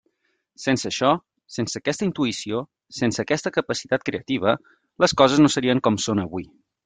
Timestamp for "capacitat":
3.59-4.07